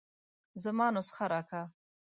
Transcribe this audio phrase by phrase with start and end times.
[0.63, 1.61] زما نسخه راکه.